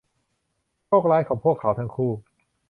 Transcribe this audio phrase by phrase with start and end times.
[0.87, 2.11] โชคร้ายของพวกเขาทั้งคู่